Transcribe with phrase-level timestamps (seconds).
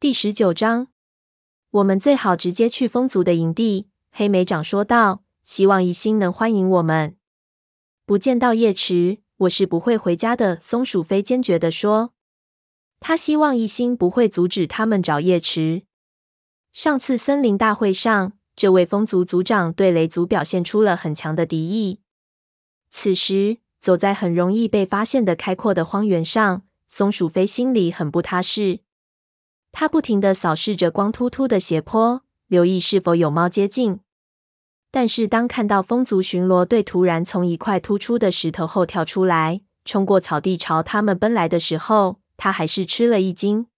[0.00, 0.86] 第十九章，
[1.72, 3.90] 我们最好直接去风族的营地。
[4.10, 7.18] 黑莓长说道：“希望一星能欢迎我们。”
[8.06, 10.58] 不见到夜池，我是不会回家的。
[10.58, 12.14] 松鼠飞坚决地说
[12.98, 15.82] ：“他希望一星不会阻止他们找夜池。”
[16.72, 22.00] 上次森林大会上，这位风族族长对雷族表现出了很强的敌意。
[22.90, 28.80] 此时，走在很容易被发现的开阔的荒原上，松鼠飞心里很不踏实。
[29.72, 34.00] 他不停地扫视着光秃秃的斜坡，留意是否有猫接近。
[34.90, 43.68] 但是，当看到风族巡逻队突然从一块突出的石头后跳出来，冲过草地朝他们奔来的时候，他还是吃了一惊。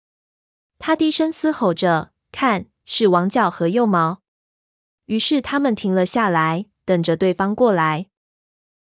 [0.79, 4.23] 他低声嘶吼着：“看，是王角和幼毛！”
[5.07, 8.07] 于是，他们停了下来，等着对方过来。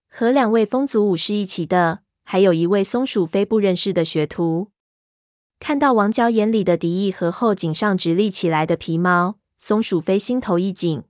[0.10, 4.72] 和两位风族武士一起的，还有一位松鼠飞不认识的学徒。
[5.60, 11.04] 看到王角眼里的敌意和后颈上直立起来的皮毛，松鼠飞心头一紧。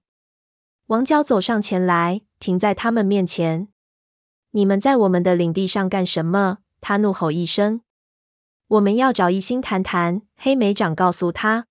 [0.88, 3.68] 王角走上前来，停在他们面前。
[4.52, 7.82] “你们在我们的领地上干什么？”他怒吼一声。
[8.68, 11.66] “我们要找一星谈谈。”黑莓长告诉他。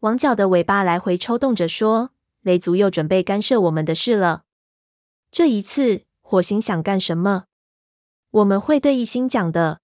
[0.00, 2.10] 王角的尾巴来回抽动着说
[2.42, 4.42] ：“雷族又准备干涉我们的事了。
[5.30, 7.44] 这一次，火星想干什么？
[8.30, 9.80] 我们会对一星讲的。”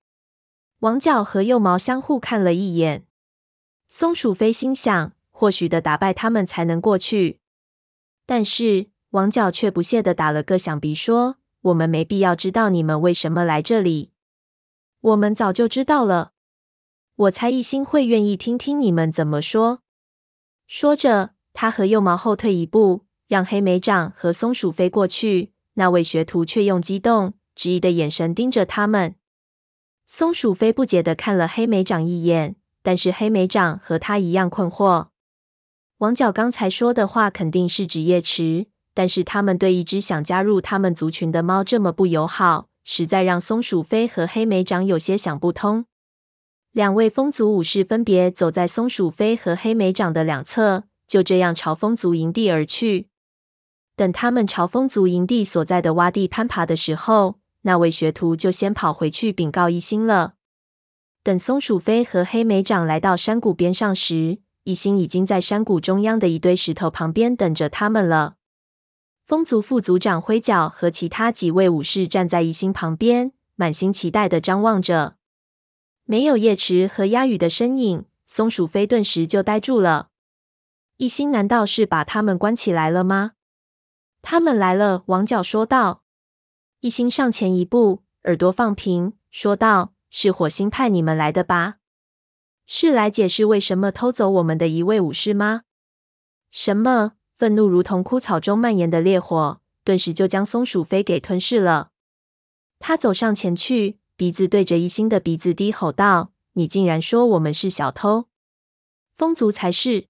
[0.80, 3.04] 王角和幼毛相互看了一眼。
[3.90, 7.40] 松鼠飞心想：或许的打败他们才能过去。
[8.24, 14.12] 但是王角却不屑地打了个响鼻，说：“我们没必要知道你们为什么来这里。
[15.02, 16.32] 我们早就知道了。
[17.14, 19.82] 我猜一心会愿意听听你们怎么说。”
[20.66, 25.52] 说着，他和幼毛后退一步，让黑莓长和松鼠飞过去。
[25.74, 29.16] 那位学徒却用激动、质疑的眼神盯着他们。
[30.12, 35.06] 松鼠飞不解地看了黑莓长一眼，但是黑莓长和他一样困惑。
[35.98, 45.86] 王角刚才说的话肯定是指夜池，但是他们对一只想加入他们族群的猫这么不友好，实在让松鼠飞和黑莓长有些想不通。
[46.72, 53.06] 两位风族武士分别走在松鼠飞和黑莓长的两侧，就这样朝风族营地而去。
[53.94, 60.34] 等他们朝风族营地所在的洼地攀爬的时候，那位学徒就先跑回去禀告一心了。
[61.22, 68.36] 等松鼠飞和黑莓长来到山谷边上时，一心已经在山谷中央的一堆石头旁边等着他们了。
[69.22, 75.16] 风族副族长灰角和其他几位武士站在一心旁边，满心期待地张望着。
[76.04, 80.08] 没有夜池和鸦羽的身影，松鼠飞顿时就呆住了。
[80.96, 83.32] 一心难道是把他们关起来了吗？
[84.22, 86.02] 他们来了，王角说道。
[86.80, 91.76] 一星上前一步，耳朵放平，说道：“是火星派你们来的吧？”
[92.64, 95.64] 是来解释为什么偷走我们的一位武士吗？
[96.50, 97.12] 什么？
[97.36, 101.90] 愤怒如同枯草中蔓延的烈火，顿时就将松鼠飞给吞噬了。
[102.78, 108.28] 他走上前去，鼻子对着一星的鼻子低吼道：“你竟然说我们是小偷？
[109.12, 110.06] 风族才是！”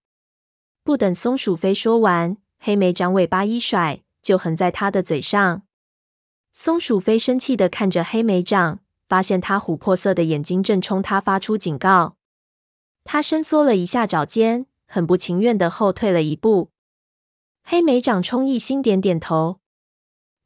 [0.85, 5.63] 不等松鼠飞说完，黑莓长尾巴一甩，就横在他的嘴上。
[6.53, 12.17] 松鼠飞生气地看着黑莓长，发现他琥珀色的眼睛正冲他发出警告。
[13.05, 16.71] 他伸缩了一下爪尖，很不情愿的后退了一步。
[17.63, 19.61] 黑莓长冲一星点点头。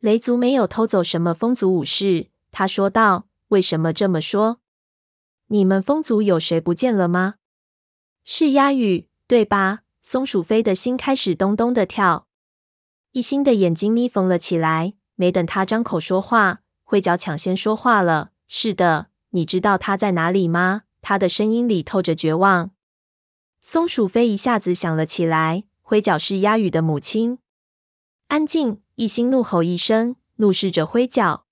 [0.00, 4.60] 雷族没有偷走什么风族武士，他说道：“为什么这么说？
[5.46, 7.36] 你们风族有谁不见了吗？
[8.24, 12.26] 是鸦羽，对吧？”松鼠飞的心开始咚咚的跳。
[13.12, 22.70] 一星的眼睛眯缝了起来，没等他张口说话，灰角抢先说话了：“是的，你知道他在哪里吗？”他的声音里透着绝望。
[23.60, 27.38] 松鼠飞一下子想了起来，灰角是鸦羽的母亲。
[28.28, 28.80] 安静！
[28.94, 31.44] 一心怒吼一声，怒视着灰角。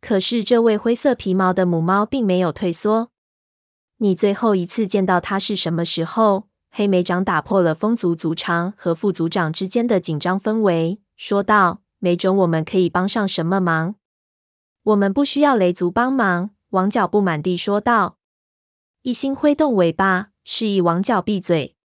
[0.00, 3.10] 可是这位灰色皮毛的母猫并没有退缩。
[3.98, 6.48] 你最后一次见到它是什么时候？
[6.70, 13.94] 黑莓长打破了风族族长和副族长之间的紧张氛围，说道：“没准我们可以帮上什么忙。”
[14.84, 16.50] 我们不需要雷族帮忙。
[16.70, 18.18] 王角不满地说道。
[19.00, 21.76] 一心挥动尾巴，示意王角闭嘴。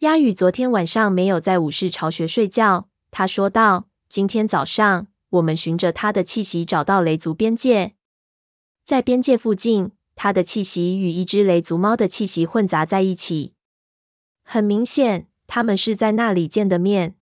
[0.00, 7.94] 鸦羽昨天晚上没有在武士巢穴睡觉，他说道：“今天早上，我们循着他的气息找到雷族边界，
[8.84, 13.54] 在边界附近，他的气息与一只雷族猫的气息混杂在一起。
[14.42, 17.16] 很明显，他们是在那里见的面。”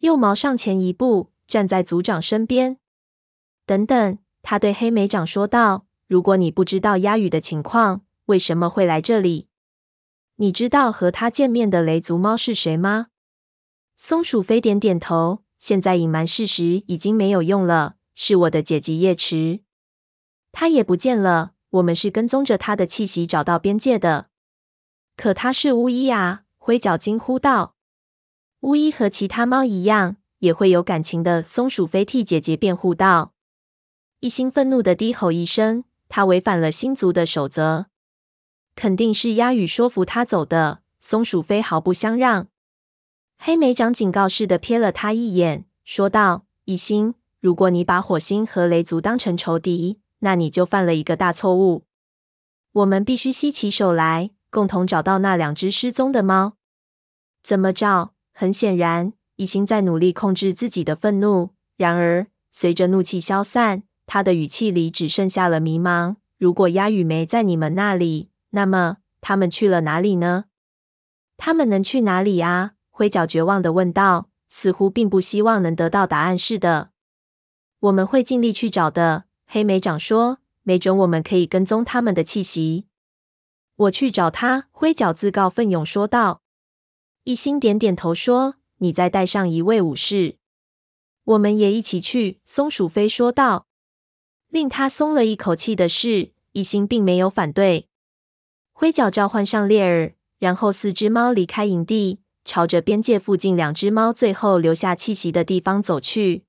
[0.00, 2.78] 幼毛上前一步，站在族长身边。
[3.66, 9.48] 等等，他对黑莓长说道：“如果你不知道鸦羽的情况。”为什么会来这里？
[10.36, 13.08] 你知道和他见面的雷族猫是谁吗？
[13.96, 15.42] 松鼠飞点点头。
[15.58, 19.60] 现在隐瞒事实已经没有用了，是我的姐姐叶池，
[20.52, 21.54] 她也不见了。
[21.70, 24.30] 我们是跟踪着她的气息找到边界的。
[25.16, 26.44] 可她是巫医啊！
[26.56, 27.74] 灰脚惊呼道。
[28.60, 31.42] 巫医和其他猫一样，也会有感情的。
[31.42, 33.32] 松鼠飞替姐姐辩护道。
[34.18, 37.86] 一心愤怒的低吼一声，他违反了星族的守则。
[38.74, 40.82] 肯定是鸦羽说服他走的。
[41.00, 42.48] 松鼠飞毫不相让。
[43.38, 51.84] 黑莓长警告似的瞥了他一眼，说道：“一心，如果你把火星和雷族当成仇敌，那你就犯了一个大错误。
[52.72, 56.58] 我们必须携起手来，共同找到那两只失踪的猫。
[57.42, 58.12] 怎么找？
[58.34, 61.54] 很显然，一心在努力控制自己的愤怒。
[61.78, 66.16] 然而，随着怒气消散，他的语气里只剩下了迷茫。
[66.36, 70.44] 如果鸦羽没在你们那里，那么他们去了哪里呢？
[71.38, 76.90] 他们能去哪里啊？”灰脚绝望的问道，似乎并不希望能得到答案似的。
[77.78, 80.40] 我们会尽力去找的，黑莓长说。
[80.62, 82.84] 没准我们可以跟踪他们的气息。
[83.76, 86.42] 我去找他，灰脚自告奋勇说道。
[87.24, 90.36] 一心点点头说：“你再带上一位武士，
[91.24, 93.66] 我们也一起去。”松鼠飞说道。
[94.48, 97.88] 令他松了一口气的是，一心并没有反对。
[98.72, 102.20] 灰脚召唤上猎耳，然后四只猫离开营地。
[102.44, 106.46] 朝着边界附近两只猫最后留下气息的地方走去。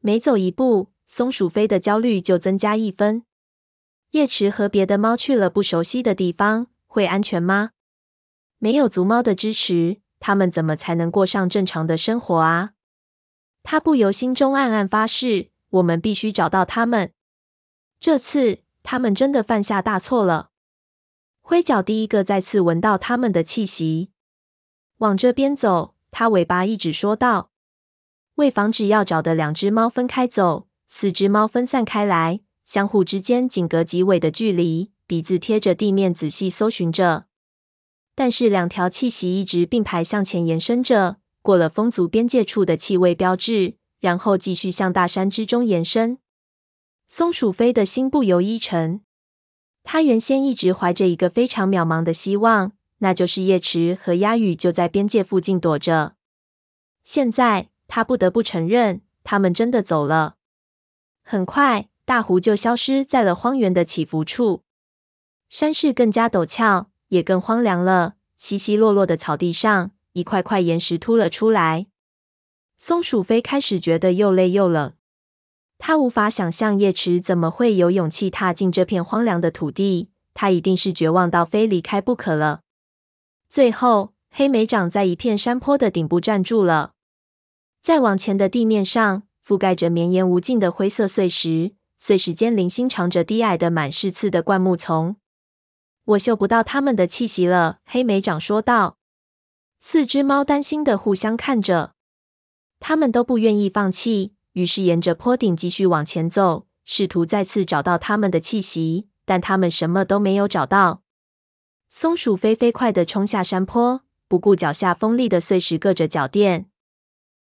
[0.00, 3.24] 每走一步，松鼠飞的焦虑就增加一分。
[4.10, 7.70] 叶池和别的猫去了不熟悉的地方，会安全吗？
[8.58, 12.70] 没有族猫的支持，他们怎么才能过上正常的生活啊？
[13.62, 17.12] 他不由心中暗暗发誓：我们必须找到他们。
[17.98, 20.50] 这次，他们真的犯下大错了。
[21.42, 24.10] 灰脚第一个再次闻到他们的气息。
[24.98, 27.50] 往这边走，他尾巴一直说道
[28.36, 37.26] ：“为防止要找的两只猫分开走，四只猫分散开来，相互之间仅隔几尾的距离，鼻子贴着地面仔细搜寻着。
[38.16, 46.18] 但是两条气息一直并排向前延伸着，过了风族边界处的气味标志，然后继续向大山之中延伸。”
[47.06, 49.02] 松鼠飞的心不由一沉，
[49.84, 52.72] 他原先一直怀着一个非常渺茫的希望。
[52.98, 56.16] 那就是叶池和鸦羽就在边界附近躲着。
[57.04, 60.36] 现在他不得不承认，他们真的走了。
[61.22, 64.62] 很快，大湖就消失在了荒原的起伏处，
[65.50, 68.14] 山势更加陡峭，也更荒凉了。
[68.36, 71.86] 稀稀落落的草地上，一块块岩石凸了出来。
[72.76, 74.92] 松鼠飞开始觉得又累又冷，
[75.78, 80.10] 他无法想象叶池怎么会有勇气踏进这片荒凉的土地。
[80.34, 82.60] 他一定是绝望到非离开不可了。
[83.48, 86.92] 最后，黑莓长在一片山坡的顶部站住了。
[87.80, 95.16] 再往前的地面上，覆盖着绵延无尽的灰色碎石，碎石间零星长着低矮的、满是刺的灌木丛。
[96.06, 98.98] 我嗅不到他们的气息了，黑莓长说道。
[99.80, 101.94] 四只猫担心的互相看着，
[102.78, 111.02] 他们都不愿意放弃，于是沿着坡顶继续往前走，试图再次找到他们的气息，但他们什么都没有找到。
[111.88, 116.66] 松鼠飞飞快的冲下山坡，不顾脚下锋利的碎石硌着脚垫。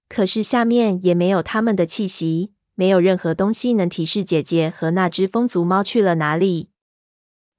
[0.07, 6.69] 可是下面也没有他们的气息，没有任何东西能提示姐姐和那只风族猫去了哪里。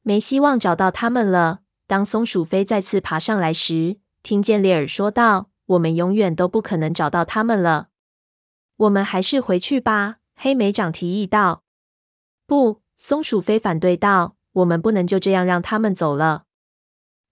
[0.07, 1.63] 没希望找到他们了。
[1.89, 7.89] 当松鼠飞再次爬上来时，听见猎耳说道：“我们永远都不可能找到他们了。
[8.77, 11.65] 我们还是回去吧。”黑莓长提议道。
[12.47, 16.45] “不！”松鼠飞反对道，“我们不能就这样让他们走了。”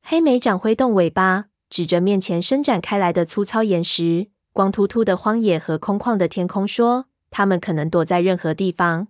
[0.02, 9.06] 黑莓长挥动尾巴，指着面前伸展开来的粗糙岩石、光秃秃的荒野和空旷的天空，说：“他们可能躲在任何地方。”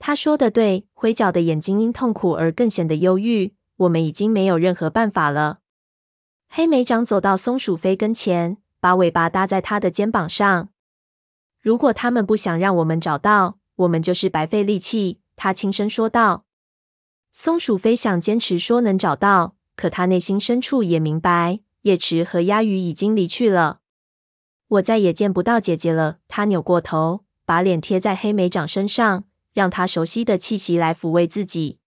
[0.00, 3.52] 他说的对，灰脚的眼睛因痛苦而更显得忧郁。
[3.76, 5.58] 我们已经没有任何办法了。
[6.48, 10.70] 黑莓长走到松鼠飞跟前，把尾巴搭在他的肩膀上。
[11.60, 15.20] 如果他们不想让我们找到，我们就是白费力气。
[15.36, 16.46] 他轻声说道。
[17.32, 19.56] 松鼠飞想坚持说能找到。
[19.76, 23.80] 可他内心深处也明白，叶池和鸭鱼已经离去了。
[24.68, 26.20] 我再也见不到姐姐了。
[26.28, 31.78] 他扭过头，把脸贴在黑莓长身上，让他熟悉的气息来抚慰自己。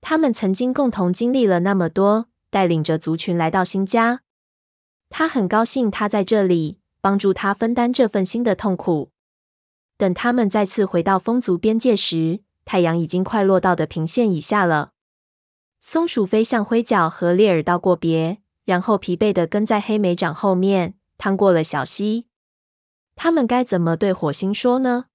[0.00, 4.22] 他们曾经共同经历了那么多，带领着族群来到新家。
[5.10, 9.10] 他很高兴他在这里，帮助他分担这份新的痛苦。
[9.96, 14.92] 等他们再次回到风族边界时，太阳已经快落到的平线以下了。
[15.80, 22.26] 松鼠飞向灰角和猎耳道过别，然后疲惫的跟在黑莓掌后面，趟过了小溪。
[23.14, 25.06] 他们该怎么对火星说呢？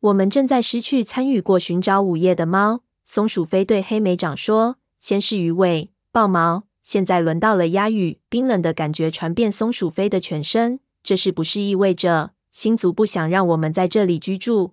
[0.00, 2.80] 我们正在失去参与过寻找午夜的猫。
[3.04, 10.80] 松鼠飞对黑莓长说：“先是鱼尾、豹毛，现在轮到了鸭羽。”冰冷的感觉传遍松鼠飞的全身。
[11.02, 14.72] 这是不是意味着星族不想让我们在这里居住？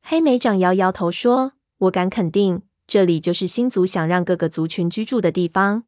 [0.00, 5.84] 黑莓长摇摇头说：“我敢肯定，这里就是星族想让各个族群居住的地方。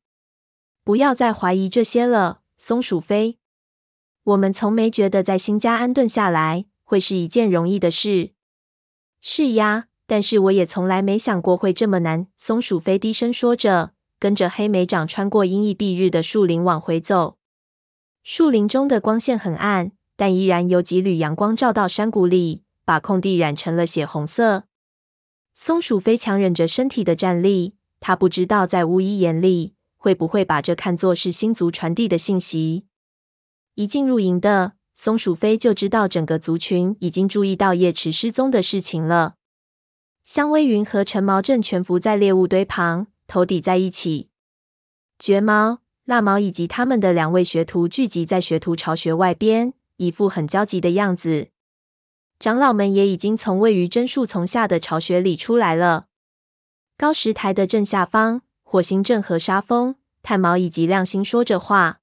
[0.84, 3.38] 不要再怀疑这些了，松鼠飞。
[4.24, 8.33] 我们从没觉得在新家安顿下来会是一件容易的事。
[9.26, 17.38] 是呀，但是我也从来没想过会这么难。”松鼠飞低声说着，跟着黑莓长穿过阴翳蔽日的树林往回走。
[18.22, 24.64] 树林中的光线很暗，但依然有几缕阳光照到山谷里，把空地染成了血红色。
[25.54, 32.84] 松鼠飞强忍着身体的战栗，他不知道在巫医眼里会不会把这看作是星族传递的信息。
[33.74, 39.34] 一进入营的，松鼠飞就知道整个族群已经注意到叶池失踪的事情了。
[40.22, 44.30] 香薇云和橙毛正蜷伏在猎物堆旁，头抵在一起。
[45.18, 45.80] 绝毛。
[46.06, 51.48] 蜡毛以及他们的两位学徒聚集在学徒巢穴外边，一副很焦急的样子。
[52.38, 56.08] 长老们也已经从位于针树丛下的巢穴里出来了。
[56.98, 62.00] 高石台的正下方，火星正和沙风、炭毛以及亮星说着话。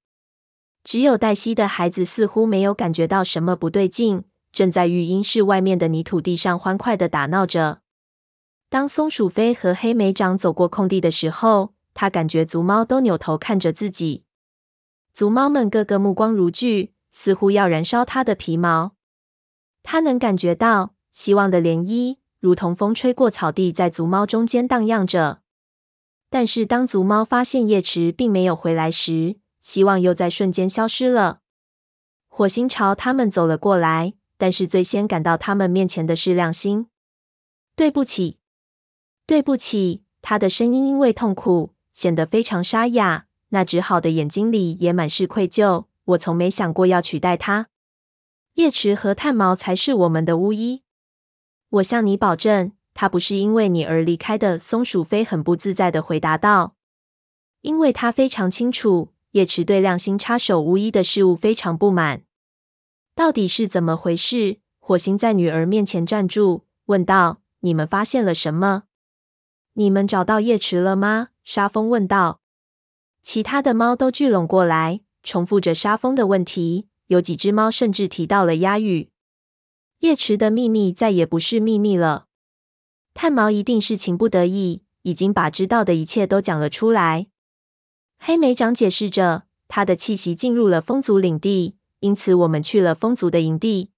[0.83, 7.81] 只有黛西的孩子似乎没有感觉到什么不对劲，正在育婴室外面的泥土地上欢快地打闹着。
[8.69, 14.23] 当松鼠飞和黑莓长走过空地的时候，他感觉族猫都扭头看着自己，
[15.13, 18.93] 族猫们个个目光如炬，似乎要燃烧他的皮毛。
[19.83, 25.41] 他能感觉到希望的涟漪，如同风吹过草地，在族猫中间荡漾着。
[26.29, 31.41] 但是当族猫发现叶池并没有回来时，希望又在瞬间消失了。
[32.27, 36.87] 火星朝他们走了过来，但是最先赶到他们面前的是亮星。
[37.75, 38.39] 对不起，
[39.25, 41.73] 对不起，他的声音因为痛苦。
[41.93, 45.85] 显得非常沙哑，那只好的眼睛里也满是愧疚。
[46.05, 47.67] 我从没想过要取代他。
[48.53, 50.83] 叶池和炭毛才是我们的巫医。
[51.69, 54.57] 我向你保证，他不是因为你而离开的。
[54.57, 56.75] 松鼠飞很不自在的回答道，
[57.59, 62.23] 因为他非常清楚，叶池对亮星插手巫医的事物非常不满。
[63.15, 64.59] 到底是怎么回事？
[64.79, 68.83] 火星在女儿面前站住，问道：“你们发现了什么？
[69.73, 72.41] 你们找到叶池了吗？”沙风问道
[73.23, 76.87] ：“其他的猫都聚拢过来，重复着沙风的问题。
[77.07, 79.09] 有几只猫甚至提到了鸭羽。
[79.99, 82.27] 叶池的秘密再也不是秘密了。
[83.13, 87.27] 炭毛一定是情不得已，已经把知道的一切都讲了出来。”
[88.23, 93.89] 黑莓长解释着：“他的气息进入了风族领地，因此我们去了风族的营地。”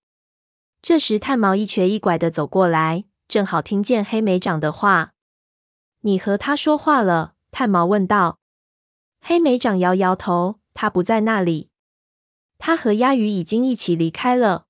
[0.81, 5.11] 这时，炭毛一瘸一拐的走过来，正好听见黑莓长的话
[6.03, 8.39] ：“你和他说话了？”炭毛问道
[9.19, 11.67] ：“黑莓长摇摇头，他不在那里。
[12.57, 14.67] 他和鸭鱼已经一起离开了。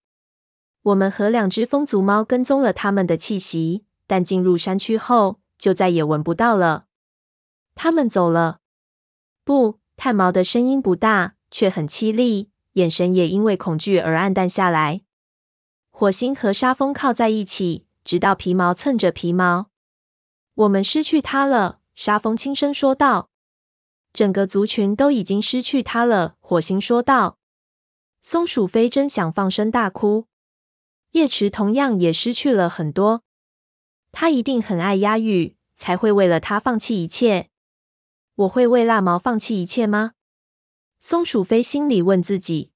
[0.82, 6.86] 我们和两只风族猫跟踪了他们的气息，但进入山区后就再也闻不到了。
[7.76, 8.62] 他们走了。
[9.44, 15.02] 不，炭毛的声音不大，却很凄厉，眼神也因为恐惧而黯淡下来。
[15.92, 19.70] 火星和沙风靠在一起，直到皮毛蹭着皮毛。
[20.56, 23.30] 我们失去他了。”沙风轻声说道
[24.12, 27.38] ：“整个族群都已经失去他了。”火星说道。
[28.22, 30.28] 松鼠飞真想放声大哭。
[31.12, 33.24] 叶池同样也失去了很多。
[34.12, 37.50] 他一定很爱鸭羽，才会为了他放弃一切。
[38.36, 40.14] 我会为蜡毛放弃一切吗？
[41.00, 42.72] 松鼠飞心里问自己。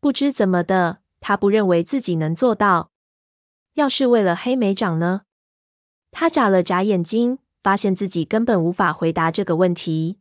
[0.00, 2.90] 不知怎么的，他不认为自己能做到。
[3.74, 5.22] 要是为了黑莓长呢？
[6.10, 7.38] 他眨了眨眼睛。
[7.66, 10.20] 发现自己根本无法回答这个问题。